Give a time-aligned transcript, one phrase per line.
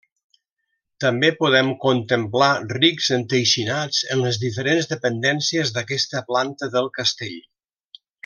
[1.03, 7.39] També podem contemplar rics enteixinats en les diferents dependències d'aquesta planta del castell.